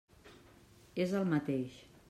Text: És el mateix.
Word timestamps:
És 1.05 1.15
el 1.21 1.29
mateix. 1.35 1.81